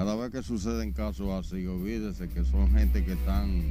[0.00, 3.62] Cada vez que suceden casos así, olvídese que son gente que están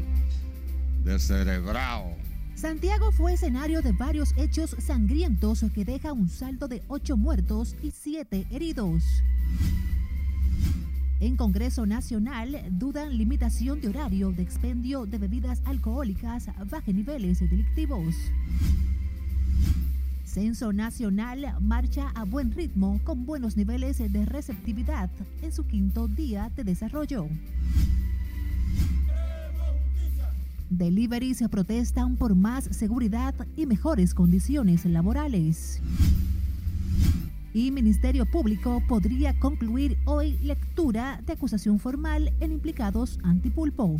[1.03, 2.15] descerebrados.
[2.53, 7.89] Santiago fue escenario de varios hechos sangrientos que deja un saldo de ocho muertos y
[7.89, 9.01] siete heridos.
[11.19, 18.13] En Congreso Nacional dudan limitación de horario de expendio de bebidas alcohólicas bajo niveles delictivos.
[20.29, 25.09] Censo Nacional marcha a buen ritmo con buenos niveles de receptividad
[25.41, 27.27] en su quinto día de desarrollo.
[30.69, 35.81] Delivery se protestan por más seguridad y mejores condiciones laborales.
[37.51, 43.99] Y Ministerio Público podría concluir hoy lectura de acusación formal en implicados antipulpo.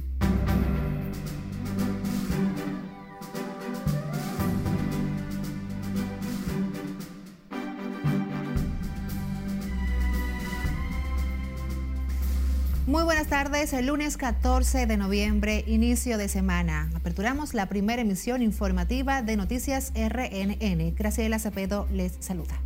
[12.90, 16.90] Muy buenas tardes, el lunes 14 de noviembre, inicio de semana.
[16.95, 20.95] Aperturamos la primera emisión informativa de Noticias RNN.
[20.95, 22.60] Graciela Zapedo les saluda.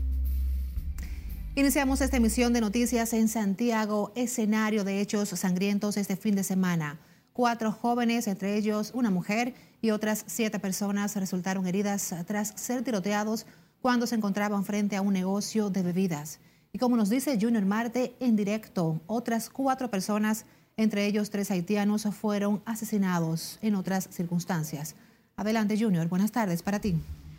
[1.55, 7.01] Iniciamos esta emisión de noticias en Santiago, escenario de hechos sangrientos este fin de semana.
[7.33, 13.45] Cuatro jóvenes, entre ellos una mujer y otras siete personas, resultaron heridas tras ser tiroteados
[13.81, 16.39] cuando se encontraban frente a un negocio de bebidas.
[16.75, 22.07] Y como nos dice Junior Marte en directo, otras cuatro personas, entre ellos tres haitianos,
[22.19, 24.95] fueron asesinados en otras circunstancias.
[25.35, 26.07] Adelante, Junior.
[26.07, 26.95] Buenas tardes para ti.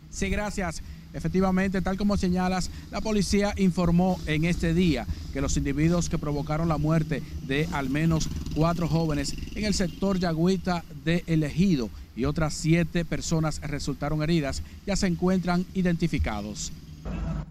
[0.09, 0.81] Sí, gracias.
[1.13, 6.69] Efectivamente, tal como señalas, la policía informó en este día que los individuos que provocaron
[6.69, 12.23] la muerte de al menos cuatro jóvenes en el sector Yagüita de El Ejido y
[12.23, 16.71] otras siete personas resultaron heridas ya se encuentran identificados.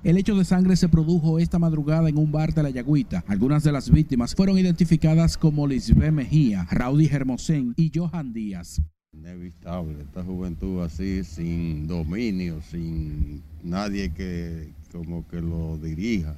[0.05, 3.25] El hecho de sangre se produjo esta madrugada en un bar de la Yagüita.
[3.27, 8.83] Algunas de las víctimas fueron identificadas como Lisbeth Mejía, Raudy Hermosén y Johan Díaz.
[9.15, 16.37] Inevitable, esta juventud así, sin dominio, sin nadie que como que lo dirija.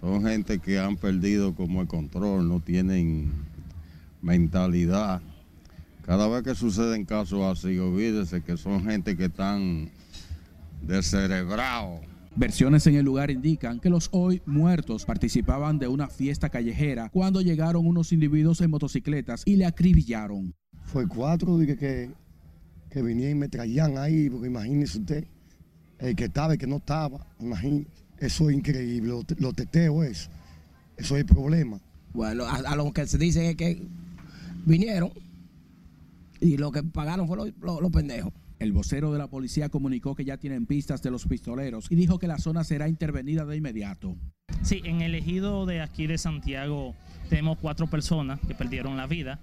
[0.00, 3.32] Son gente que han perdido como el control, no tienen
[4.22, 5.20] mentalidad.
[6.06, 9.90] Cada vez que suceden casos así, olvídese que son gente que están
[10.86, 12.02] descerebrados
[12.38, 17.40] Versiones en el lugar indican que los hoy muertos participaban de una fiesta callejera cuando
[17.40, 20.54] llegaron unos individuos en motocicletas y le acribillaron.
[20.84, 22.12] Fue cuatro que, que,
[22.90, 25.24] que vinieron y me traían ahí, porque imagínese usted,
[25.98, 27.90] el que estaba, y que no estaba, imagínese.
[28.18, 30.30] Eso es increíble, lo, teteo eso.
[30.96, 31.80] Eso es el problema.
[32.12, 33.82] Bueno, a, lo que se dice es que
[34.64, 35.10] vinieron
[36.40, 38.32] y lo que pagaron fue los pendejos.
[38.58, 42.18] El vocero de la policía comunicó que ya tienen pistas de los pistoleros y dijo
[42.18, 44.16] que la zona será intervenida de inmediato.
[44.62, 46.94] Sí, en el ejido de aquí de Santiago
[47.28, 49.38] tenemos cuatro personas que perdieron la vida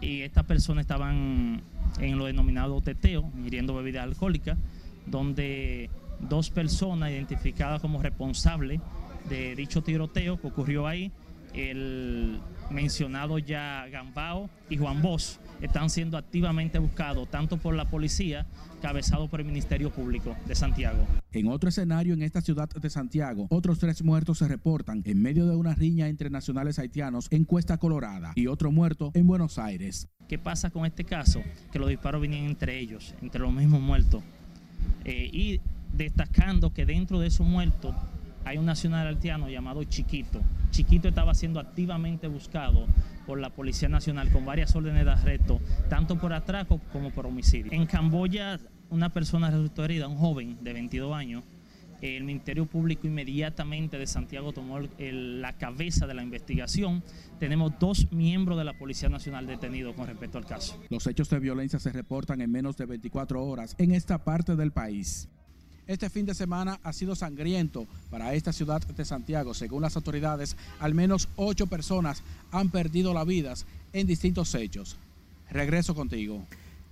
[0.00, 1.62] y estas personas estaban
[2.00, 4.56] en lo denominado teteo, ingiriendo bebida alcohólica,
[5.06, 5.88] donde
[6.20, 8.80] dos personas identificadas como responsables
[9.28, 11.12] de dicho tiroteo que ocurrió ahí,
[11.54, 18.46] el mencionado ya Gambao y Juan Bosch, están siendo activamente buscados tanto por la policía,
[18.82, 21.06] cabezado por el Ministerio Público de Santiago.
[21.32, 25.46] En otro escenario en esta ciudad de Santiago, otros tres muertos se reportan en medio
[25.46, 30.08] de una riña entre nacionales haitianos en Cuesta Colorada y otro muerto en Buenos Aires.
[30.28, 31.42] ¿Qué pasa con este caso?
[31.72, 34.22] Que los disparos venían entre ellos, entre los mismos muertos.
[35.04, 35.60] Eh, y
[35.92, 37.94] destacando que dentro de esos muertos
[38.44, 40.40] hay un nacional haitiano llamado Chiquito.
[40.70, 42.86] Chiquito estaba siendo activamente buscado
[43.26, 47.72] por la Policía Nacional con varias órdenes de arresto, tanto por atraco como por homicidio.
[47.72, 48.58] En Camboya,
[48.90, 51.44] una persona resultó herida, un joven de 22 años.
[52.02, 57.02] El Ministerio Público inmediatamente de Santiago tomó la cabeza de la investigación.
[57.38, 60.78] Tenemos dos miembros de la Policía Nacional detenidos con respecto al caso.
[60.90, 64.72] Los hechos de violencia se reportan en menos de 24 horas en esta parte del
[64.72, 65.28] país.
[65.86, 69.54] Este fin de semana ha sido sangriento para esta ciudad de Santiago.
[69.54, 73.54] Según las autoridades, al menos ocho personas han perdido la vida
[73.92, 74.96] en distintos hechos.
[75.48, 76.44] Regreso contigo.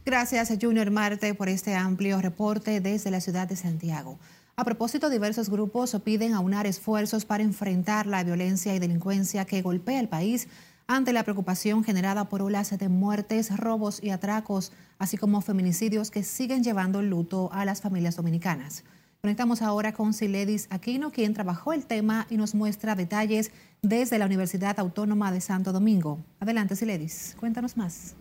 [0.06, 4.18] Gracias, Junior Marte, por este amplio reporte desde la ciudad de Santiago.
[4.54, 9.98] A propósito, diversos grupos piden aunar esfuerzos para enfrentar la violencia y delincuencia que golpea
[9.98, 10.46] el país
[10.86, 16.22] ante la preocupación generada por olas de muertes, robos y atracos, así como feminicidios que
[16.22, 18.84] siguen llevando luto a las familias dominicanas.
[19.22, 24.26] Conectamos ahora con Siledis Aquino, quien trabajó el tema y nos muestra detalles desde la
[24.26, 26.22] Universidad Autónoma de Santo Domingo.
[26.40, 28.16] Adelante, Siledis, cuéntanos más.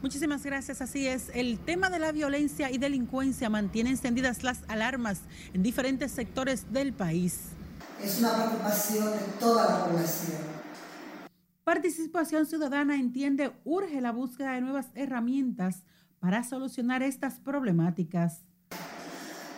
[0.00, 0.80] Muchísimas gracias.
[0.80, 5.20] Así es, el tema de la violencia y delincuencia mantiene encendidas las alarmas
[5.52, 7.40] en diferentes sectores del país.
[8.02, 10.57] es una preocupación de toda la población.
[11.68, 15.82] Participación Ciudadana entiende urge la búsqueda de nuevas herramientas
[16.18, 18.40] para solucionar estas problemáticas.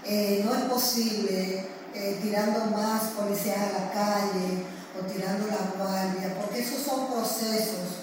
[0.05, 4.65] Eh, no es posible eh, tirando más policías a la calle
[4.99, 8.03] o tirando la guardia, porque esos son procesos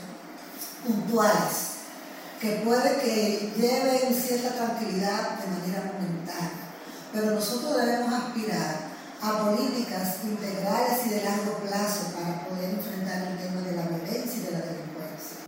[0.85, 1.79] puntuales
[2.39, 6.51] que puede que lleven cierta tranquilidad de manera momentánea,
[7.11, 8.87] pero nosotros debemos aspirar
[9.21, 14.41] a políticas integrales y de largo plazo para poder enfrentar el tema de la violencia
[14.41, 15.47] y de la delincuencia.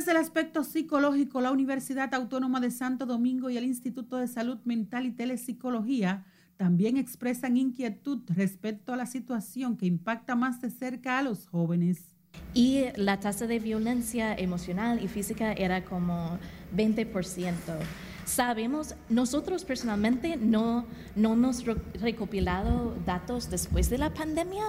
[0.00, 4.56] Desde el aspecto psicológico, la Universidad Autónoma de Santo Domingo y el Instituto de Salud
[4.64, 6.24] Mental y Telepsicología
[6.56, 12.16] también expresan inquietud respecto a la situación que impacta más de cerca a los jóvenes.
[12.54, 16.38] Y la tasa de violencia emocional y física era como
[16.74, 17.52] 20%.
[18.24, 21.62] Sabemos, nosotros personalmente no, no hemos
[22.00, 24.64] recopilado datos después de la pandemia,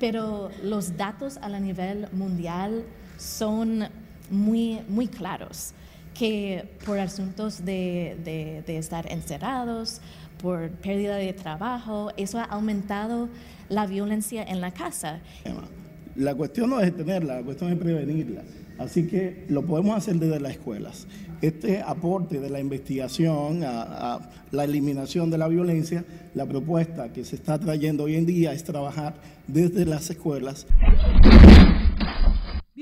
[0.00, 2.84] pero los datos a nivel mundial
[3.16, 3.84] son
[4.32, 5.72] muy, muy claros,
[6.14, 10.00] que por asuntos de, de estar encerrados,
[10.42, 13.28] por pérdida de trabajo, eso ha aumentado
[13.68, 15.20] la violencia en la casa.
[16.16, 18.42] La cuestión no es detenerla, la cuestión es prevenirla.
[18.78, 21.06] Así que lo podemos hacer desde las escuelas.
[21.40, 24.20] Este aporte de la investigación a,
[24.50, 28.64] la eliminación de la violencia, la propuesta que se está trayendo hoy en día es
[28.64, 29.14] trabajar
[29.46, 30.66] desde las escuelas.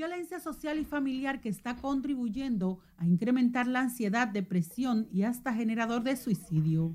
[0.01, 6.01] Violencia social y familiar que está contribuyendo a incrementar la ansiedad, depresión y hasta generador
[6.01, 6.91] de suicidio.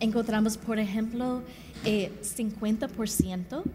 [0.00, 1.42] Encontramos, por ejemplo,
[1.84, 3.70] 50% eh,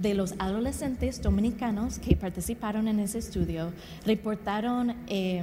[0.00, 3.72] de los adolescentes dominicanos que participaron en ese estudio
[4.06, 5.42] reportaron eh,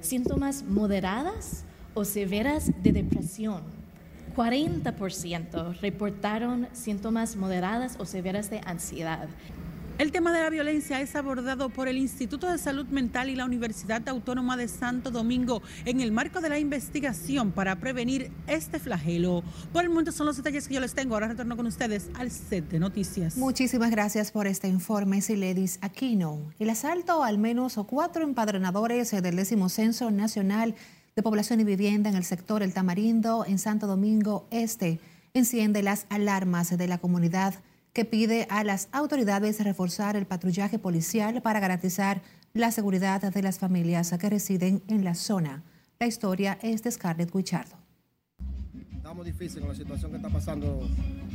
[0.00, 1.62] síntomas moderadas
[1.94, 3.62] o severas de depresión.
[4.34, 9.28] 40% reportaron síntomas moderadas o severas de ansiedad.
[9.98, 13.44] El tema de la violencia es abordado por el Instituto de Salud Mental y la
[13.44, 19.42] Universidad Autónoma de Santo Domingo en el marco de la investigación para prevenir este flagelo.
[19.72, 21.14] Por el momento son los detalles que yo les tengo.
[21.14, 23.36] Ahora retorno con ustedes al set de noticias.
[23.36, 26.52] Muchísimas gracias por este informe, Siledis Aquino.
[26.60, 30.76] El asalto al menos cuatro empadronadores del décimo Censo Nacional
[31.16, 35.00] de Población y Vivienda en el sector El Tamarindo en Santo Domingo Este
[35.34, 37.54] enciende las alarmas de la comunidad
[37.98, 42.22] que pide a las autoridades reforzar el patrullaje policial para garantizar
[42.52, 45.64] la seguridad de las familias que residen en la zona.
[45.98, 47.87] La historia es de Scarlett Guichardo.
[49.08, 50.86] Estamos difícil con la situación que está pasando,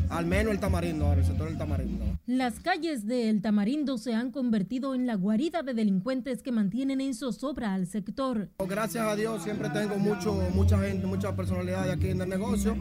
[0.09, 2.05] al menos el Tamarindo, el sector del Tamarindo.
[2.27, 7.01] Las calles de El Tamarindo se han convertido en la guarida de delincuentes que mantienen
[7.01, 8.51] en zozobra al sector.
[8.59, 12.77] Gracias a Dios siempre tengo mucho, mucha gente, mucha personalidad aquí en el negocio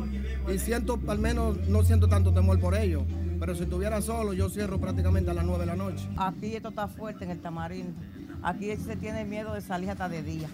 [0.54, 3.04] y siento, al menos no siento tanto temor por ellos.
[3.40, 6.06] Pero si estuviera solo, yo cierro prácticamente a las 9 de la noche.
[6.18, 7.94] Aquí esto está fuerte en el tamarindo.
[8.42, 10.48] Aquí se tiene miedo de salir hasta de día.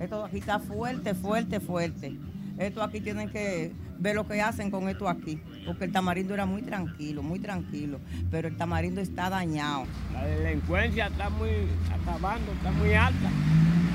[0.00, 2.16] Esto aquí está fuerte, fuerte, fuerte.
[2.58, 5.40] Esto aquí tienen que ver lo que hacen con esto aquí.
[5.66, 8.00] Porque el tamarindo era muy tranquilo, muy tranquilo.
[8.30, 9.84] Pero el tamarindo está dañado.
[10.12, 11.50] La delincuencia está muy
[11.90, 13.30] acabando, está muy alta.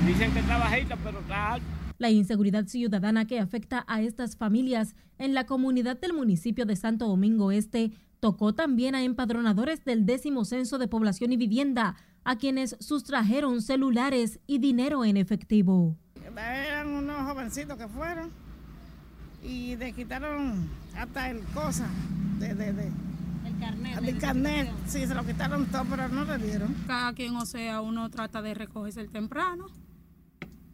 [0.06, 1.66] Dicen que está bajita, pero está alta.
[1.98, 7.08] La inseguridad ciudadana que afecta a estas familias en la comunidad del municipio de Santo
[7.08, 7.90] Domingo Este
[8.20, 14.40] tocó también a empadronadores del décimo censo de población y vivienda, a quienes sustrajeron celulares
[14.46, 15.96] y dinero en efectivo.
[16.36, 18.30] Eran unos jovencitos que fueron
[19.42, 21.88] y le quitaron hasta el cosa
[22.38, 23.98] de, de, el carnet.
[23.98, 26.74] El carnet, sí, se lo quitaron todo, pero no le dieron.
[26.86, 29.66] Cada quien, o sea, uno trata de recogerse el temprano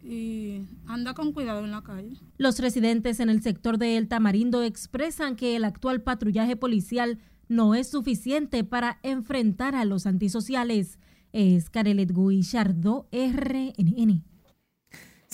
[0.02, 2.16] y anda con cuidado en la calle.
[2.36, 7.18] Los residentes en el sector de El Tamarindo expresan que el actual patrullaje policial
[7.48, 10.98] no es suficiente para enfrentar a los antisociales.
[11.32, 14.24] Es Carelet Guillardo, RNN.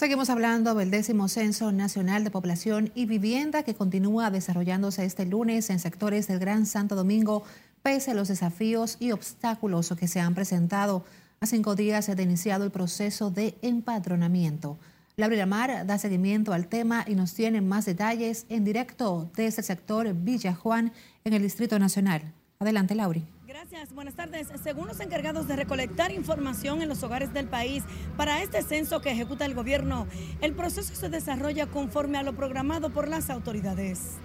[0.01, 5.69] Seguimos hablando del décimo Censo Nacional de Población y Vivienda que continúa desarrollándose este lunes
[5.69, 7.43] en sectores del Gran Santo Domingo,
[7.83, 11.05] pese a los desafíos y obstáculos que se han presentado
[11.39, 14.79] a cinco días se ha iniciado el proceso de empadronamiento.
[15.17, 19.67] Laura Mar da seguimiento al tema y nos tiene más detalles en directo desde el
[19.67, 20.93] sector Villa Juan
[21.25, 22.23] en el Distrito Nacional.
[22.59, 23.27] Adelante, Lauri.
[23.51, 24.47] Gracias, buenas tardes.
[24.63, 27.83] Según los encargados de recolectar información en los hogares del país
[28.17, 30.07] para este censo que ejecuta el gobierno,
[30.41, 34.19] el proceso se desarrolla conforme a lo programado por las autoridades.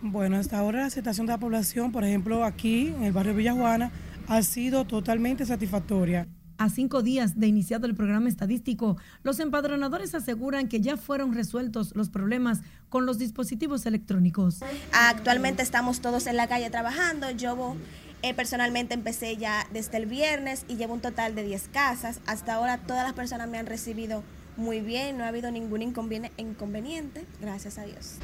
[0.00, 3.90] Bueno, hasta ahora la situación de la población, por ejemplo, aquí en el barrio Villajuana,
[4.28, 6.28] ha sido totalmente satisfactoria.
[6.56, 11.96] A cinco días de iniciado el programa estadístico, los empadronadores aseguran que ya fueron resueltos
[11.96, 14.60] los problemas con los dispositivos electrónicos.
[14.92, 17.30] Actualmente estamos todos en la calle trabajando.
[17.30, 17.74] Yo
[18.22, 22.20] eh, personalmente empecé ya desde el viernes y llevo un total de 10 casas.
[22.26, 24.22] Hasta ahora todas las personas me han recibido
[24.56, 28.18] muy bien, no ha habido ningún inconveniente, gracias a Dios.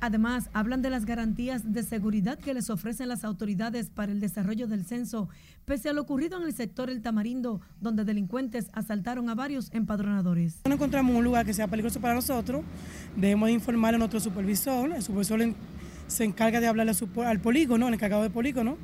[0.00, 4.68] Además, hablan de las garantías de seguridad que les ofrecen las autoridades para el desarrollo
[4.68, 5.28] del censo,
[5.64, 10.60] pese a lo ocurrido en el sector El Tamarindo, donde delincuentes asaltaron a varios empadronadores.
[10.68, 12.62] No encontramos un lugar que sea peligroso para nosotros,
[13.16, 15.42] debemos informar a nuestro supervisor, el supervisor
[16.08, 16.92] se encarga de hablarle
[17.24, 18.76] al polígono, el encargado del polígono,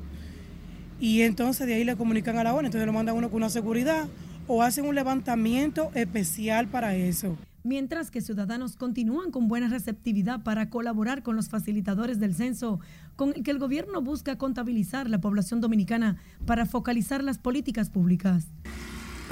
[0.99, 3.49] y entonces de ahí le comunican a la ONU, entonces lo mandan uno con una
[3.49, 4.07] seguridad
[4.47, 10.69] o hacen un levantamiento especial para eso mientras que ciudadanos continúan con buena receptividad para
[10.69, 12.79] colaborar con los facilitadores del censo,
[13.15, 18.45] con el que el gobierno busca contabilizar la población dominicana para focalizar las políticas públicas.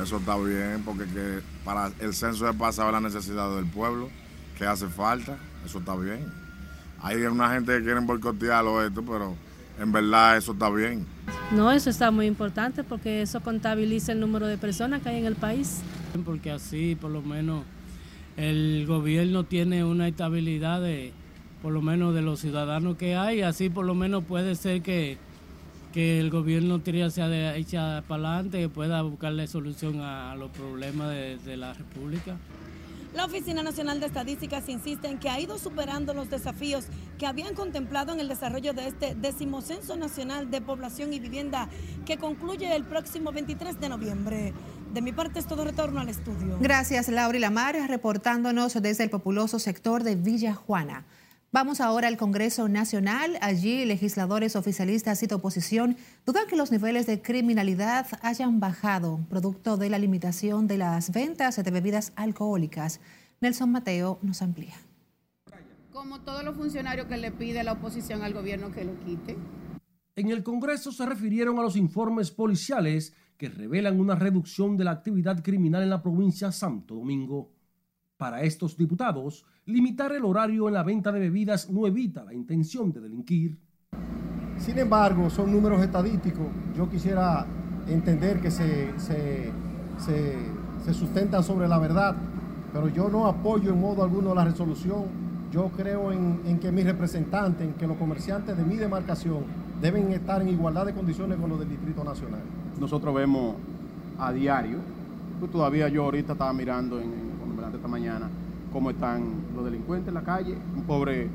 [0.02, 1.06] Eso está bien, porque
[1.64, 4.10] para el censo es para saber la necesidad del pueblo,
[4.58, 6.43] qué hace falta, eso está bien.
[7.04, 9.36] Hay una gente que quiere boicotearlo esto, pero
[9.78, 11.06] en verdad eso está bien.
[11.52, 15.26] No, eso está muy importante porque eso contabiliza el número de personas que hay en
[15.26, 15.82] el país.
[16.24, 17.66] Porque así por lo menos
[18.38, 21.12] el gobierno tiene una estabilidad de,
[21.62, 25.18] por lo menos de los ciudadanos que hay, así por lo menos puede ser que,
[25.92, 31.10] que el gobierno tire hacia echa para adelante, que pueda buscarle solución a, los problemas
[31.10, 32.38] de, de la República.
[33.14, 36.86] La Oficina Nacional de Estadísticas insiste en que ha ido superando los desafíos
[37.20, 41.70] que habían contemplado en el desarrollo de este decimocenso nacional de población y vivienda
[42.08, 44.54] que concluye el próximo 23 de noviembre.
[44.94, 46.58] De mi parte es todo retorno al estudio.
[46.60, 51.06] Gracias, Laura y Lamar, reportándonos desde el populoso sector de Villa Juana.
[51.54, 53.38] Vamos ahora al Congreso Nacional.
[53.40, 59.78] Allí, legisladores oficialistas y de oposición dudan que los niveles de criminalidad hayan bajado, producto
[59.78, 63.02] de la limitación de las ventas de bebidas alcohólicas.
[63.40, 64.74] Nelson Mateo nos amplía.
[65.92, 69.38] Como todos los funcionarios que le pide la oposición al gobierno que lo quite.
[70.16, 74.92] En el Congreso se refirieron a los informes policiales que revelan una reducción de la
[74.92, 77.53] actividad criminal en la provincia de Santo Domingo.
[78.24, 82.90] Para estos diputados, limitar el horario en la venta de bebidas no evita la intención
[82.94, 83.60] de delinquir.
[84.58, 86.48] Sin embargo, son números estadísticos.
[86.74, 87.46] Yo quisiera
[87.86, 89.52] entender que se, se,
[89.98, 92.16] se, sustentan sobre la verdad,
[92.72, 95.04] pero yo no apoyo en modo alguno la resolución.
[95.52, 99.44] Yo creo en, en que mis representantes, en que los comerciantes de mi demarcación
[99.82, 102.44] deben estar en igualdad de condiciones con los del Distrito Nacional
[102.80, 103.56] nosotros vemos
[104.18, 104.78] a diario,
[105.52, 107.23] todavía yo ahorita estaba mirando en,
[107.72, 108.30] esta mañana
[108.74, 111.30] cómo están los delincuentes en la calle, un pobre eh,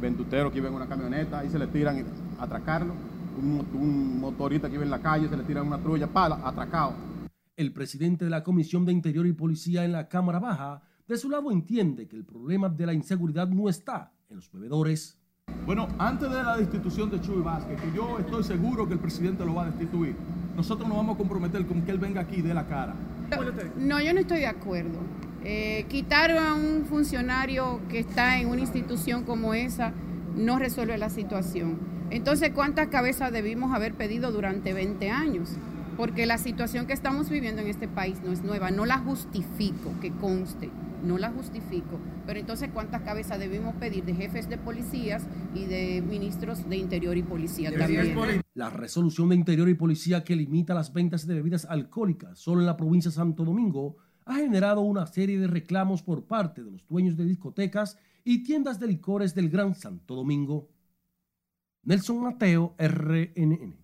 [0.00, 2.04] vendutero que iba en una camioneta y se le tiran
[2.38, 2.92] a atracarlo,
[3.40, 6.94] un, motorista que iba en la calle se le tiran una trulla, para atracado.
[7.56, 11.30] El presidente de la Comisión de Interior y Policía en la Cámara Baja, de su
[11.30, 15.18] lado entiende que el problema de la inseguridad no está en los bebedores.
[15.66, 19.44] Bueno, antes de la destitución de Chuy Vázquez, que yo estoy seguro que el presidente
[19.44, 20.16] lo va a destituir,
[20.56, 22.94] nosotros nos vamos a comprometer con que él venga aquí de la cara.
[23.76, 24.98] No, yo no estoy de acuerdo.
[25.44, 29.92] Eh, quitar a un funcionario que está en una institución como esa
[30.34, 31.78] no resuelve la situación.
[32.10, 35.50] Entonces, ¿cuántas cabezas debimos haber pedido durante 20 años?
[35.96, 39.92] Porque la situación que estamos viviendo en este país no es nueva, no la justifico,
[40.00, 40.70] que conste
[41.04, 46.02] no la justifico, pero entonces cuántas cabezas debimos pedir de jefes de policías y de
[46.02, 48.42] ministros de Interior y Policía también.
[48.54, 52.66] La resolución de Interior y Policía que limita las ventas de bebidas alcohólicas solo en
[52.66, 56.86] la provincia de Santo Domingo ha generado una serie de reclamos por parte de los
[56.88, 60.68] dueños de discotecas y tiendas de licores del Gran Santo Domingo.
[61.82, 63.76] Nelson Mateo, RNN.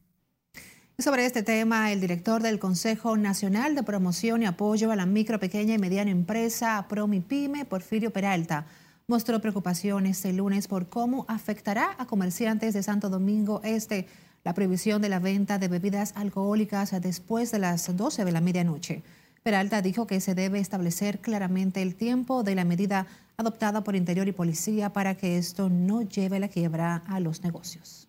[0.99, 5.41] Sobre este tema, el director del Consejo Nacional de Promoción y Apoyo a la Micro,
[5.41, 8.67] Pequeña y Mediana Empresa, PROMIPYME, Porfirio Peralta,
[9.07, 14.09] mostró preocupación este lunes por cómo afectará a comerciantes de Santo Domingo Este
[14.45, 19.03] la prohibición de la venta de bebidas alcohólicas después de las 12 de la medianoche.
[19.43, 23.07] Peralta dijo que se debe establecer claramente el tiempo de la medida
[23.39, 28.07] adoptada por Interior y Policía para que esto no lleve la quiebra a los negocios.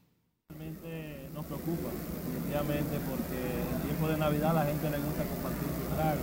[0.49, 3.39] Realmente nos preocupa porque
[3.75, 6.19] en tiempo de Navidad la gente le gusta compartir su trago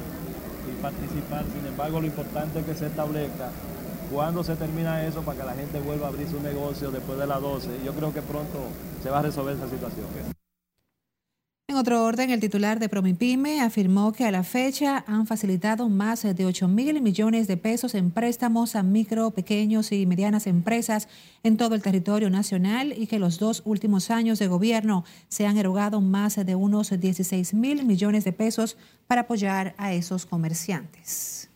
[0.70, 1.44] y participar.
[1.54, 3.48] Sin embargo, lo importante es que se establezca
[4.12, 7.26] cuándo se termina eso para que la gente vuelva a abrir su negocio después de
[7.26, 7.82] las 12.
[7.82, 8.58] Yo creo que pronto
[9.02, 10.37] se va a resolver esa situación.
[11.70, 16.22] En otro orden, el titular de Promipyme afirmó que a la fecha han facilitado más
[16.22, 21.08] de 8 mil millones de pesos en préstamos a micro, pequeños y medianas empresas
[21.42, 25.58] en todo el territorio nacional y que los dos últimos años de gobierno se han
[25.58, 31.47] erogado más de unos 16 mil millones de pesos para apoyar a esos comerciantes.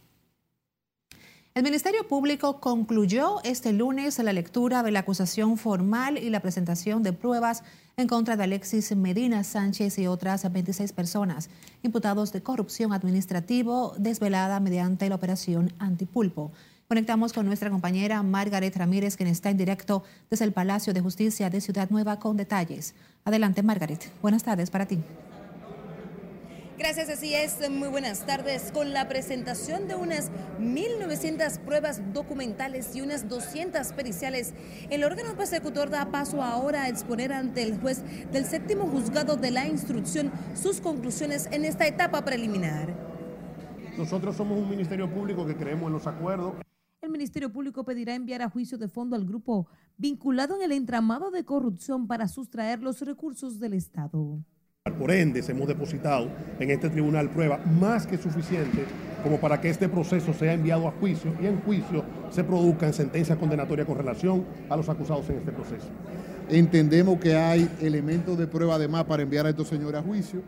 [1.54, 7.02] El Ministerio Público concluyó este lunes la lectura de la acusación formal y la presentación
[7.02, 7.62] de pruebas
[7.98, 11.50] en contra de Alexis Medina Sánchez y otras 26 personas
[11.82, 16.52] imputados de corrupción administrativo desvelada mediante la operación Antipulpo.
[16.88, 21.50] Conectamos con nuestra compañera Margaret Ramírez, quien está en directo desde el Palacio de Justicia
[21.50, 22.94] de Ciudad Nueva con detalles.
[23.26, 24.10] Adelante, Margaret.
[24.22, 25.00] Buenas tardes para ti.
[26.82, 27.70] Gracias, así es.
[27.70, 28.72] Muy buenas tardes.
[28.72, 34.52] Con la presentación de unas 1.900 pruebas documentales y unas 200 periciales,
[34.90, 39.52] el órgano persecutor da paso ahora a exponer ante el juez del séptimo juzgado de
[39.52, 42.92] la instrucción sus conclusiones en esta etapa preliminar.
[43.96, 46.54] Nosotros somos un ministerio público que creemos en los acuerdos.
[47.00, 51.30] El Ministerio Público pedirá enviar a juicio de fondo al grupo vinculado en el entramado
[51.30, 54.42] de corrupción para sustraer los recursos del Estado.
[54.98, 58.84] Por ende, hemos depositado en este tribunal pruebas más que suficientes
[59.22, 63.38] como para que este proceso sea enviado a juicio y en juicio se produzcan sentencias
[63.38, 65.86] condenatorias con relación a los acusados en este proceso.
[66.48, 70.40] Entendemos que hay elementos de prueba además para enviar a estos señores a juicio.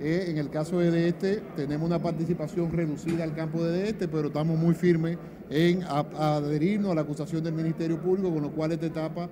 [0.00, 4.28] Eh, en el caso de este, tenemos una participación reducida al campo de este, pero
[4.28, 5.18] estamos muy firmes
[5.50, 9.28] en adherirnos a la acusación del Ministerio Público, con lo cual esta etapa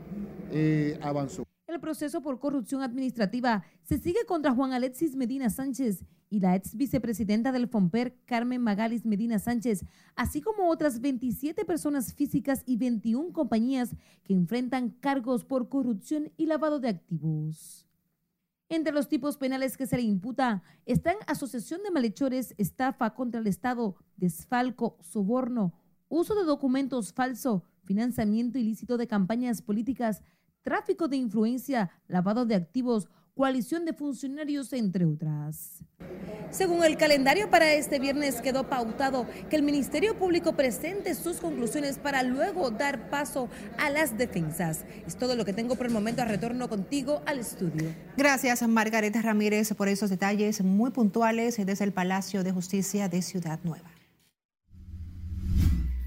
[0.52, 1.49] eh, avanzó.
[1.80, 7.50] Proceso por corrupción administrativa se sigue contra Juan Alexis Medina Sánchez y la ex vicepresidenta
[7.50, 9.84] del FOMPER, Carmen Magalis Medina Sánchez,
[10.14, 16.46] así como otras 27 personas físicas y 21 compañías que enfrentan cargos por corrupción y
[16.46, 17.86] lavado de activos.
[18.68, 23.48] Entre los tipos penales que se le imputa están asociación de malhechores, estafa contra el
[23.48, 25.74] Estado, desfalco, soborno,
[26.08, 30.22] uso de documentos falso, financiamiento ilícito de campañas políticas,
[30.62, 35.82] tráfico de influencia, lavado de activos, coalición de funcionarios, entre otras.
[36.50, 41.98] Según el calendario para este viernes quedó pautado que el Ministerio Público presente sus conclusiones
[41.98, 43.48] para luego dar paso
[43.78, 44.84] a las defensas.
[45.06, 46.22] Es todo lo que tengo por el momento.
[46.22, 47.94] A retorno contigo al estudio.
[48.16, 53.60] Gracias, Margarita Ramírez, por esos detalles muy puntuales desde el Palacio de Justicia de Ciudad
[53.62, 53.90] Nueva.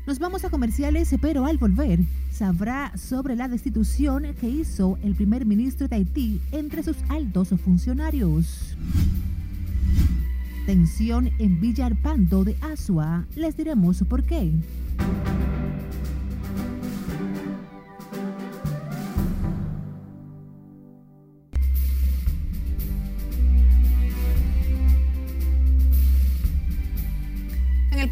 [0.06, 2.00] Nos vamos a comerciales, pero al volver
[2.34, 8.76] sabrá sobre la destitución que hizo el primer ministro de Haití entre sus altos funcionarios.
[10.66, 13.26] Tensión en Villarpando de Asua.
[13.36, 14.52] Les diremos por qué.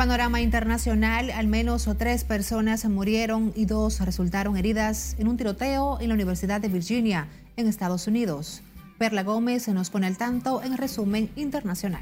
[0.02, 6.08] Panorama internacional, al menos tres personas murieron y dos resultaron heridas en un tiroteo en
[6.08, 8.64] la Universidad de Virginia, en Estados Unidos.
[8.98, 12.02] Perla Gómez se nos pone al tanto en resumen internacional.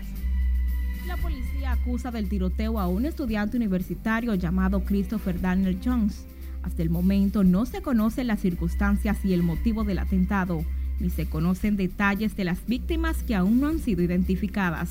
[1.08, 6.24] La policía acusa del tiroteo a un estudiante universitario llamado Christopher Daniel Jones.
[6.64, 10.64] Hasta el momento no se conocen las circunstancias y el motivo del atentado,
[11.02, 14.90] ni se conocen detalles de las víctimas que aún no han sido identificadas.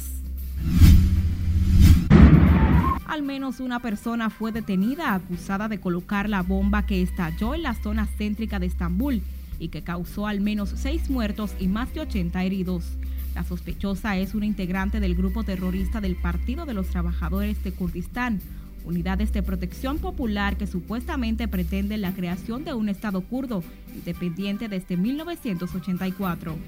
[3.08, 7.72] Al menos una persona fue detenida acusada de colocar la bomba que estalló en la
[7.72, 9.22] zona céntrica de Estambul
[9.58, 12.84] y que causó al menos seis muertos y más de 80 heridos.
[13.34, 18.42] La sospechosa es una integrante del grupo terrorista del Partido de los Trabajadores de Kurdistán,
[18.84, 24.98] unidades de protección popular que supuestamente pretenden la creación de un Estado kurdo independiente desde
[24.98, 26.58] 1984.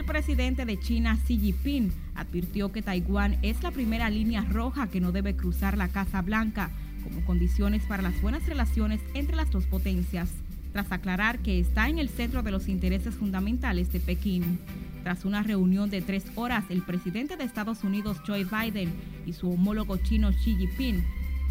[0.00, 4.98] El presidente de China, Xi Jinping, advirtió que Taiwán es la primera línea roja que
[4.98, 6.70] no debe cruzar la Casa Blanca
[7.04, 10.30] como condiciones para las buenas relaciones entre las dos potencias,
[10.72, 14.58] tras aclarar que está en el centro de los intereses fundamentales de Pekín.
[15.02, 18.94] Tras una reunión de tres horas, el presidente de Estados Unidos, Joe Biden,
[19.26, 21.04] y su homólogo chino Xi Jinping,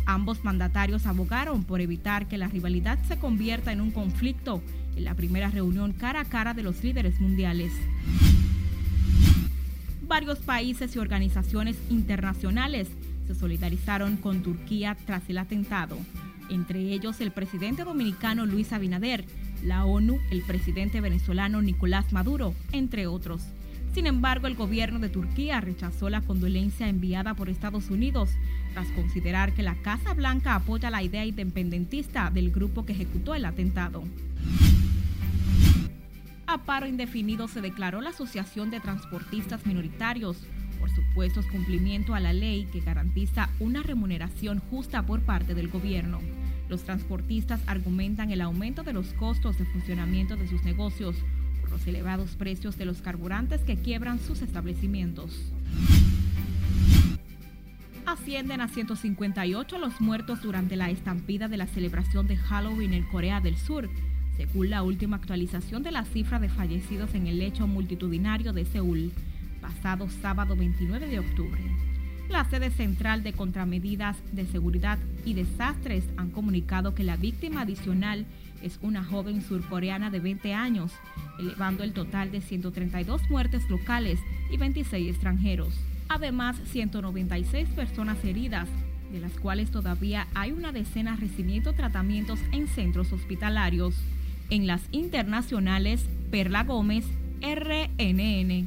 [0.08, 4.64] ambos mandatarios abogaron por evitar que la rivalidad se convierta en un conflicto
[5.00, 7.72] la primera reunión cara a cara de los líderes mundiales.
[10.02, 12.88] Varios países y organizaciones internacionales
[13.28, 15.98] se solidarizaron con Turquía tras el atentado,
[16.50, 19.24] entre ellos el presidente dominicano Luis Abinader,
[19.64, 23.44] la ONU, el presidente venezolano Nicolás Maduro, entre otros.
[23.94, 28.30] Sin embargo, el gobierno de Turquía rechazó la condolencia enviada por Estados Unidos
[28.74, 33.46] tras considerar que la Casa Blanca apoya la idea independentista del grupo que ejecutó el
[33.46, 34.04] atentado.
[36.52, 40.36] A paro indefinido se declaró la Asociación de Transportistas Minoritarios
[40.80, 46.20] por supuestos cumplimiento a la ley que garantiza una remuneración justa por parte del gobierno.
[46.68, 51.16] Los transportistas argumentan el aumento de los costos de funcionamiento de sus negocios
[51.62, 55.54] por los elevados precios de los carburantes que quiebran sus establecimientos.
[58.08, 63.40] Ascienden a 158 los muertos durante la estampida de la celebración de Halloween en Corea
[63.40, 63.88] del Sur,
[64.40, 69.12] según la última actualización de la cifra de fallecidos en el hecho multitudinario de Seúl,
[69.60, 71.62] pasado sábado 29 de octubre.
[72.30, 78.26] La sede central de Contramedidas de Seguridad y Desastres han comunicado que la víctima adicional
[78.62, 80.94] es una joven surcoreana de 20 años,
[81.38, 85.74] elevando el total de 132 muertes locales y 26 extranjeros.
[86.08, 88.70] Además, 196 personas heridas,
[89.12, 93.96] de las cuales todavía hay una decena recibiendo tratamientos en centros hospitalarios.
[94.52, 97.06] En las internacionales, Perla Gómez,
[97.40, 98.66] RNN.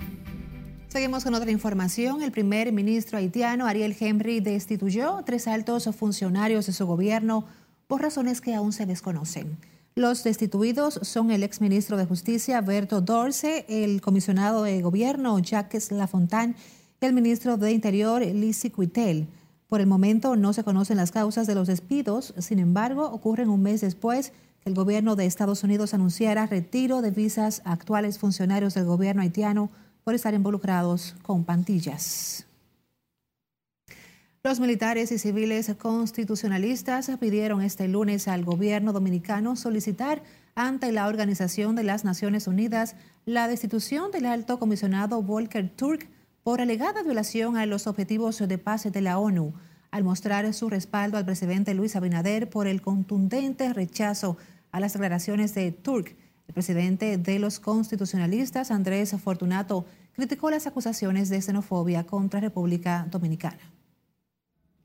[0.86, 2.22] Seguimos con otra información.
[2.22, 7.46] El primer ministro haitiano, Ariel Henry, destituyó tres altos funcionarios de su gobierno
[7.88, 9.58] por razones que aún se desconocen.
[9.96, 16.54] Los destituidos son el exministro de Justicia, Berto Dorce, el comisionado de gobierno, Jacques Lafontaine,
[17.00, 19.26] el ministro de Interior, Lisi Cuitel.
[19.68, 23.62] Por el momento no se conocen las causas de los despidos, sin embargo, ocurren un
[23.62, 24.32] mes después
[24.64, 29.70] el gobierno de Estados Unidos anunciara retiro de visas a actuales funcionarios del gobierno haitiano
[30.04, 32.46] por estar involucrados con pantillas.
[34.44, 40.22] Los militares y civiles constitucionalistas pidieron este lunes al gobierno dominicano solicitar
[40.56, 46.08] ante la Organización de las Naciones Unidas la destitución del alto comisionado Volker Turk
[46.42, 49.54] por alegada violación a los objetivos de paz de la ONU,
[49.92, 54.38] al mostrar su respaldo al presidente Luis Abinader por el contundente rechazo
[54.72, 56.16] a las declaraciones de Turk.
[56.48, 63.60] El presidente de los constitucionalistas, Andrés Fortunato, criticó las acusaciones de xenofobia contra República Dominicana.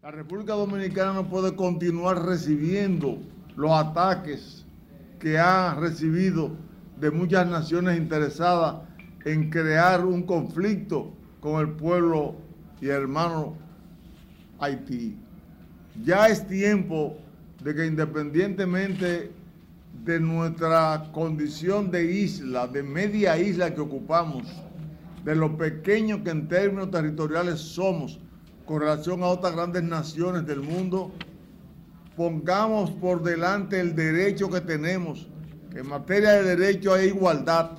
[0.01, 3.17] La República Dominicana no puede continuar recibiendo
[3.55, 4.65] los ataques
[5.19, 6.51] que ha recibido
[6.99, 8.81] de muchas naciones interesadas
[9.23, 12.35] en crear un conflicto con el pueblo
[12.81, 13.66] y hermano
[14.59, 15.15] Haití.
[16.03, 17.17] Ya es tiempo
[17.63, 19.31] de que independientemente
[20.03, 24.47] de nuestra condición de isla, de media isla que ocupamos,
[25.23, 28.19] de lo pequeño que en términos territoriales somos
[28.65, 31.11] con relación a otras grandes naciones del mundo,
[32.15, 35.27] pongamos por delante el derecho que tenemos,
[35.71, 37.77] que en materia de derecho hay igualdad.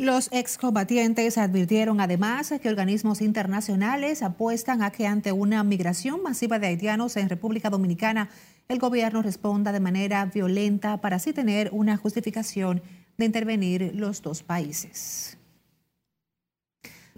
[0.00, 6.68] Los excombatientes advirtieron además que organismos internacionales apuestan a que ante una migración masiva de
[6.68, 8.30] haitianos en República Dominicana,
[8.68, 12.80] el gobierno responda de manera violenta para así tener una justificación
[13.18, 15.36] de intervenir los dos países.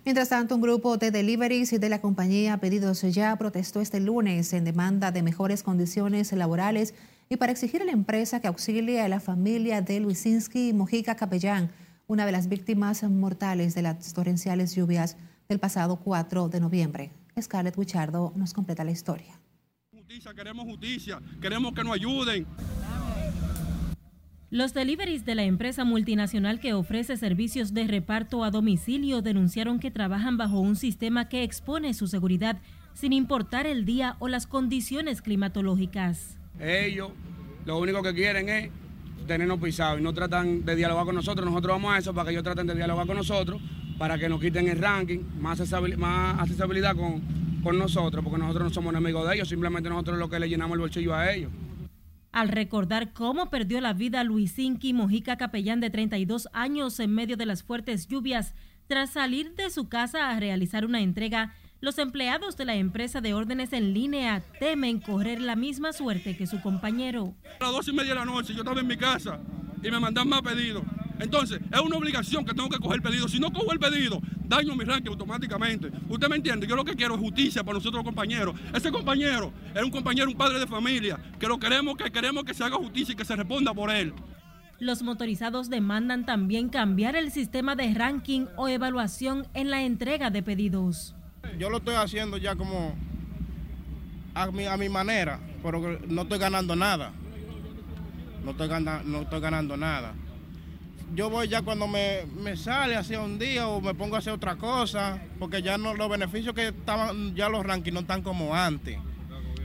[0.04, 4.52] Mientras tanto, un grupo de deliveries y de la compañía Pedidos Ya protestó este lunes
[4.52, 6.94] en demanda de mejores condiciones laborales
[7.28, 11.14] y para exigir a la empresa que auxilie a la familia de Luisinski y Mojica
[11.14, 11.70] Capellán
[12.06, 15.16] una de las víctimas mortales de las torrenciales lluvias
[15.48, 17.12] del pasado 4 de noviembre.
[17.40, 19.40] Scarlett Wichardo nos completa la historia.
[19.90, 22.46] Justicia, queremos justicia, queremos que nos ayuden.
[24.50, 29.90] Los deliveries de la empresa multinacional que ofrece servicios de reparto a domicilio denunciaron que
[29.90, 32.60] trabajan bajo un sistema que expone su seguridad
[32.92, 36.36] sin importar el día o las condiciones climatológicas.
[36.60, 37.12] Ellos
[37.64, 38.70] lo único que quieren es
[39.26, 41.46] tenernos pisados y no tratan de dialogar con nosotros.
[41.46, 43.60] Nosotros vamos a eso para que ellos traten de dialogar con nosotros,
[43.98, 47.20] para que nos quiten el ranking, más accesibilidad con,
[47.62, 50.74] con nosotros, porque nosotros no somos enemigos de ellos, simplemente nosotros lo que le llenamos
[50.74, 51.50] el bolsillo a ellos.
[52.32, 57.46] Al recordar cómo perdió la vida Luisinki Mojica Capellán de 32 años en medio de
[57.46, 58.54] las fuertes lluvias,
[58.86, 63.34] tras salir de su casa a realizar una entrega, los empleados de la empresa de
[63.34, 67.34] órdenes en línea temen correr la misma suerte que su compañero.
[67.58, 69.40] A las dos y media de la noche yo estaba en mi casa
[69.82, 70.84] y me mandan más pedidos.
[71.18, 73.26] Entonces, es una obligación que tengo que coger el pedido.
[73.28, 75.90] Si no cojo el pedido, daño mi ranking automáticamente.
[76.08, 76.68] ¿Usted me entiende?
[76.68, 78.54] Yo lo que quiero es justicia para nosotros los compañeros.
[78.72, 82.54] Ese compañero es un compañero, un padre de familia, que lo queremos, que queremos que
[82.54, 84.14] se haga justicia y que se responda por él.
[84.78, 90.44] Los motorizados demandan también cambiar el sistema de ranking o evaluación en la entrega de
[90.44, 91.16] pedidos
[91.58, 92.94] yo lo estoy haciendo ya como
[94.34, 97.12] a mi, a mi manera, pero no estoy ganando nada.
[98.44, 100.14] No estoy, ganando, no estoy ganando nada.
[101.14, 104.56] Yo voy ya cuando me, sale hacia un día o me pongo a hacer otra
[104.56, 108.98] cosa, porque ya no los beneficios que estaban, ya los rankings no están como antes.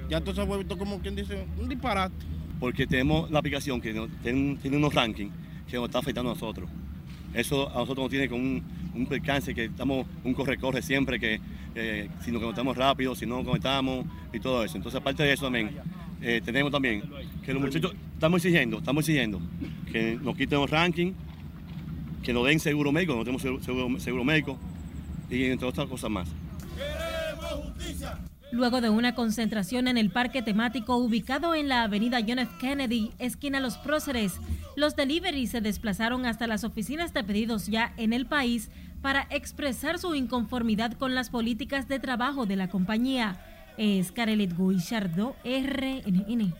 [0.09, 2.13] Ya todo se como quien dice un disparate.
[2.59, 5.33] Porque tenemos la aplicación que tiene, tiene unos rankings
[5.67, 6.69] que nos está afectando a nosotros.
[7.33, 8.63] Eso a nosotros nos tiene con un,
[8.93, 11.39] un percance que estamos un corre-corre siempre, que
[11.79, 14.77] eh, si nos conectamos rápido, si no conectamos y todo eso.
[14.77, 15.71] Entonces, aparte de eso también,
[16.21, 17.03] eh, tenemos también
[17.45, 19.39] que los muchachos, estamos exigiendo, estamos exigiendo
[19.91, 21.15] que nos quiten los rankings,
[22.23, 23.43] que nos den seguro médico, no tenemos
[24.03, 24.57] seguro, médico
[25.29, 26.27] y entre otras cosas más.
[28.51, 32.51] Luego de una concentración en el parque temático ubicado en la avenida John F.
[32.59, 34.39] Kennedy, esquina Los Próceres,
[34.75, 38.71] los delivery se desplazaron hasta las oficinas de pedidos ya en el país
[39.07, 43.39] para expresar su inconformidad con las políticas de trabajo de la compañía.
[43.77, 46.53] Es Carelet Guichardo, RNN.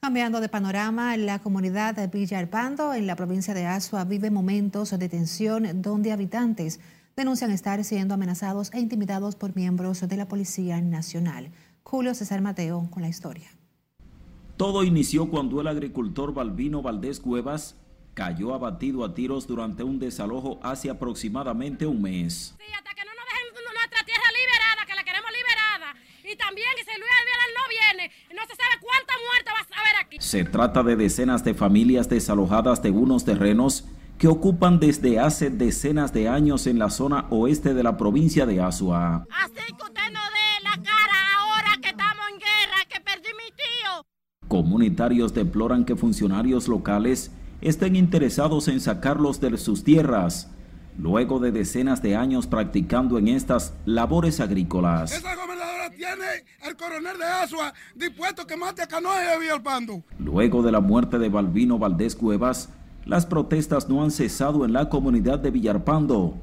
[0.00, 4.98] Cambiando de panorama, la comunidad de Villa Arpando en la provincia de Asua vive momentos
[4.98, 6.80] de tensión donde habitantes
[7.16, 11.50] denuncian estar siendo amenazados e intimidados por miembros de la Policía Nacional.
[11.82, 13.50] Julio César Mateo con la historia.
[14.56, 17.76] Todo inició cuando el agricultor Balbino Valdés Cuevas
[18.14, 22.54] cayó abatido a tiros durante un desalojo hace aproximadamente un mes.
[22.58, 26.68] Sí, hasta que no nos dejen nuestra tierra liberada, que la queremos liberada, y también
[26.76, 27.10] que si Luis
[27.54, 30.16] no viene, no se sabe cuánta muerte va a haber aquí.
[30.20, 33.84] Se trata de decenas de familias desalojadas de unos terrenos
[34.18, 38.60] que ocupan desde hace decenas de años en la zona oeste de la provincia de
[38.60, 39.26] Asua.
[39.30, 43.50] Así que usted no dé la cara ahora que estamos en guerra, que perdí mi
[43.50, 44.06] tío.
[44.46, 50.50] Comunitarios deploran que funcionarios locales estén interesados en sacarlos de sus tierras,
[50.98, 55.12] luego de decenas de años practicando en estas labores agrícolas.
[55.12, 60.02] Esa gobernadora tiene al coronel de Asua dispuesto que mate a Canoa y a Villalpando.
[60.18, 62.68] Luego de la muerte de Balbino Valdés Cuevas,
[63.04, 66.36] las protestas no han cesado en la comunidad de Villarpando,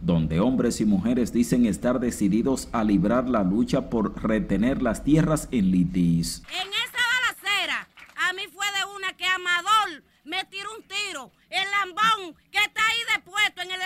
[0.00, 5.48] donde hombres y mujeres dicen estar decididos a librar la lucha por retener las tierras
[5.50, 6.42] en litis.
[6.50, 11.70] En esa balacera, a mí fue de una que Amador me tiró un tiro, el
[11.70, 13.80] lambón que está ahí depuesto en el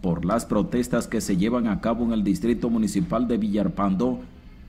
[0.00, 4.20] Por las protestas que se llevan a cabo en el distrito municipal de Villarpando,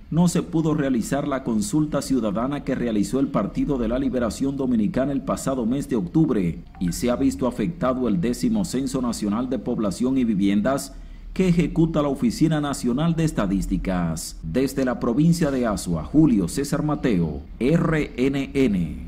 [0.10, 5.12] no se pudo realizar la consulta ciudadana que realizó el Partido de la Liberación Dominicana
[5.12, 9.60] el pasado mes de octubre y se ha visto afectado el décimo Censo Nacional de
[9.60, 10.96] Población y Viviendas
[11.34, 14.40] que ejecuta la Oficina Nacional de Estadísticas.
[14.42, 19.07] Desde la provincia de Asua, Julio César Mateo, RNN.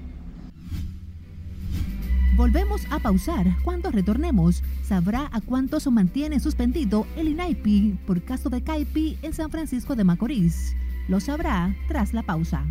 [2.40, 3.48] Volvemos a pausar.
[3.64, 9.52] Cuando retornemos, sabrá a cuántos mantiene suspendido el INAIPI por caso de CAIPI en San
[9.52, 10.74] Francisco de Macorís.
[11.10, 12.64] Lo sabrá tras la pausa.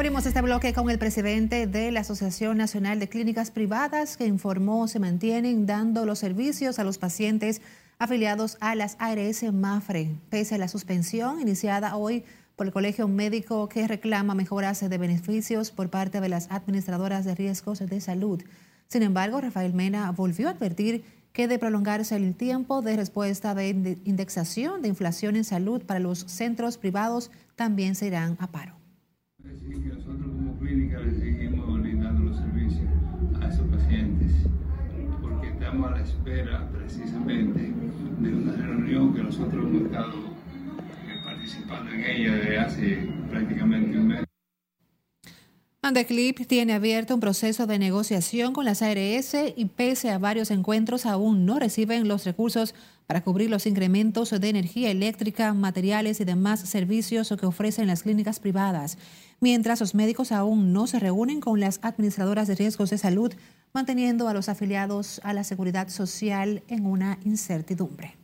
[0.00, 4.88] Abrimos este bloque con el presidente de la Asociación Nacional de Clínicas Privadas que informó
[4.88, 7.60] se mantienen dando los servicios a los pacientes
[7.98, 12.24] afiliados a las ARS MAFRE, pese a la suspensión iniciada hoy
[12.56, 17.34] por el Colegio Médico que reclama mejoras de beneficios por parte de las administradoras de
[17.34, 18.42] riesgos de salud.
[18.88, 23.98] Sin embargo, Rafael Mena volvió a advertir que de prolongarse el tiempo de respuesta de
[24.06, 28.79] indexación de inflación en salud para los centros privados, también se irán a paro.
[29.44, 32.88] Decir que nosotros como clínica le seguimos brindando los servicios
[33.40, 34.32] a esos pacientes
[35.22, 37.72] porque estamos a la espera precisamente
[38.20, 44.08] de una reunión que nosotros hemos estado eh, participando en ella desde hace prácticamente un
[44.08, 44.24] mes.
[45.82, 51.06] Andeclip tiene abierto un proceso de negociación con las ARS y pese a varios encuentros
[51.06, 52.74] aún no reciben los recursos
[53.10, 58.38] para cubrir los incrementos de energía eléctrica, materiales y demás servicios que ofrecen las clínicas
[58.38, 58.98] privadas,
[59.40, 63.34] mientras los médicos aún no se reúnen con las administradoras de riesgos de salud,
[63.72, 68.16] manteniendo a los afiliados a la seguridad social en una incertidumbre.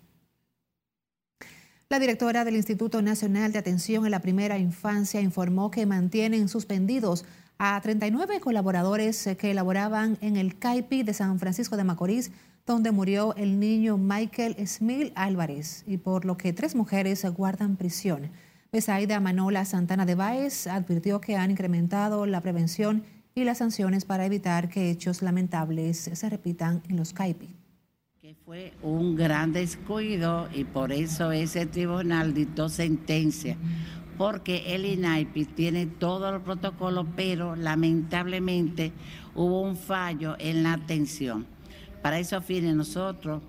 [1.89, 7.25] La directora del Instituto Nacional de Atención a la Primera Infancia informó que mantienen suspendidos
[7.59, 12.31] a 39 colaboradores que elaboraban en el CAIPI de San Francisco de Macorís,
[12.67, 18.31] donde murió el niño Michael Smil Álvarez, y por lo que tres mujeres guardan prisión.
[18.73, 24.27] Besaida Manola Santana de Báez advirtió que han incrementado la prevención y las sanciones para
[24.27, 27.55] evitar que hechos lamentables se repitan en los CAIPI.
[28.21, 33.57] Que fue un gran descuido y por eso ese tribunal dictó sentencia
[34.17, 38.93] porque el INAIPI tiene todo el protocolo, pero lamentablemente
[39.35, 41.47] hubo un fallo en la atención.
[42.07, 43.43] Para esos fines nosotros,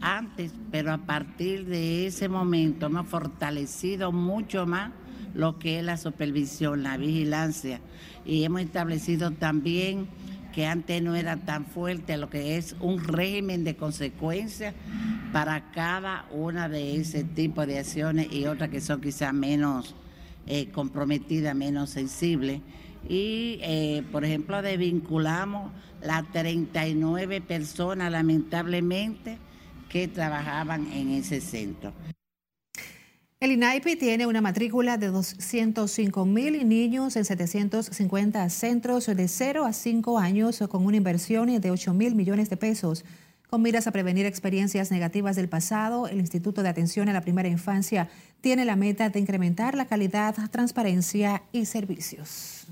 [0.00, 4.92] antes, pero a partir de ese momento hemos fortalecido mucho más
[5.34, 7.80] lo que es la supervisión, la vigilancia
[8.24, 10.06] y hemos establecido también
[10.54, 14.72] que antes no era tan fuerte, lo que es un régimen de consecuencias
[15.32, 19.96] para cada una de ese tipo de acciones y otras que son quizás menos
[20.46, 22.60] eh, comprometidas, menos sensibles.
[23.08, 29.38] Y, eh, por ejemplo, desvinculamos las 39 personas, lamentablemente,
[29.88, 31.92] que trabajaban en ese centro.
[33.40, 39.72] El INAIPI tiene una matrícula de 205 mil niños en 750 centros de 0 a
[39.72, 43.02] 5 años con una inversión de 8 mil millones de pesos.
[43.48, 47.48] Con miras a prevenir experiencias negativas del pasado, el Instituto de Atención a la Primera
[47.48, 48.10] Infancia
[48.42, 52.66] tiene la meta de incrementar la calidad, transparencia y servicios.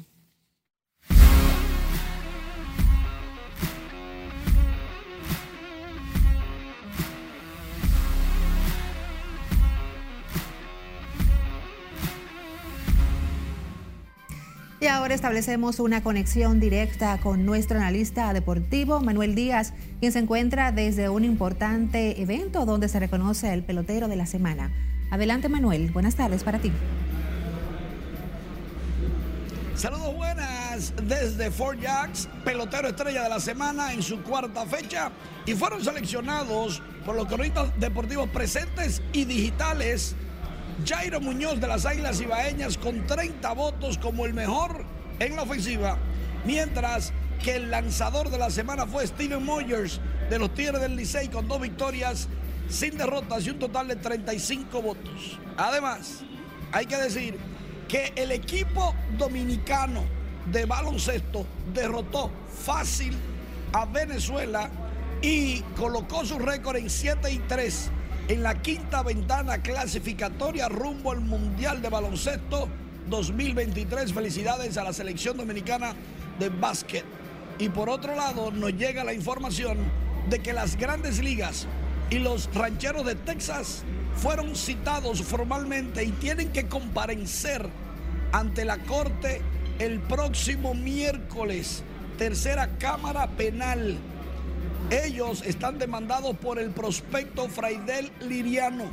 [14.80, 20.70] Y ahora establecemos una conexión directa con nuestro analista deportivo, Manuel Díaz, quien se encuentra
[20.70, 24.70] desde un importante evento donde se reconoce el pelotero de la semana.
[25.10, 25.90] Adelante, Manuel.
[25.90, 26.70] Buenas tardes para ti.
[29.74, 35.10] Saludos buenas desde Fort Jacks, pelotero estrella de la semana en su cuarta fecha
[35.44, 40.14] y fueron seleccionados por los cronistas deportivos presentes y digitales
[40.86, 44.84] Jairo Muñoz de las Águilas Ibaeñas con 30 votos como el mejor
[45.18, 45.98] en la ofensiva,
[46.44, 47.12] mientras
[47.42, 51.48] que el lanzador de la semana fue Steven Moyers de los Tigres del Licey con
[51.48, 52.28] dos victorias
[52.68, 55.38] sin derrotas y un total de 35 votos.
[55.56, 56.22] Además,
[56.70, 57.36] hay que decir
[57.88, 60.04] que el equipo dominicano
[60.46, 62.30] de baloncesto derrotó
[62.64, 63.16] fácil
[63.72, 64.70] a Venezuela
[65.22, 67.90] y colocó su récord en 7 y 3
[68.28, 72.68] en la quinta ventana clasificatoria rumbo al Mundial de Baloncesto
[73.08, 74.12] 2023.
[74.12, 75.94] Felicidades a la selección dominicana
[76.38, 77.04] de básquet.
[77.58, 79.78] Y por otro lado, nos llega la información
[80.28, 81.66] de que las grandes ligas
[82.10, 83.82] y los rancheros de Texas
[84.14, 87.66] fueron citados formalmente y tienen que comparecer
[88.32, 89.40] ante la corte
[89.78, 91.82] el próximo miércoles,
[92.18, 93.96] tercera Cámara Penal
[94.90, 98.85] ellos están demandados por el prospecto Fraidel Liriano,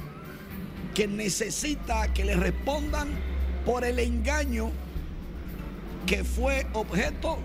[0.93, 3.10] que necesita que le respondan
[3.65, 4.71] por el engaño
[6.05, 7.38] que fue objeto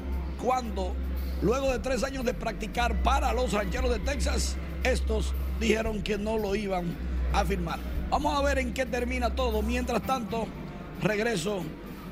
[0.42, 0.94] cuando,
[1.42, 6.38] luego de tres años de practicar para los rancheros de Texas, estos dijeron que no
[6.38, 6.96] lo iban
[7.32, 7.78] a firmar.
[8.10, 9.62] Vamos a ver en qué termina todo.
[9.62, 10.46] Mientras tanto,
[11.02, 11.62] regreso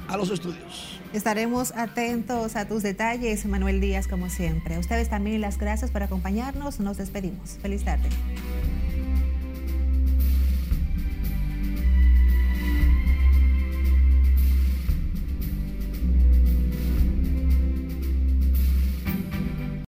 [0.08, 1.00] a los estudios.
[1.12, 4.74] Estaremos atentos a tus detalles, Manuel Díaz, como siempre.
[4.74, 6.80] A ustedes también las gracias por acompañarnos.
[6.80, 7.58] Nos despedimos.
[7.62, 8.08] Feliz tarde.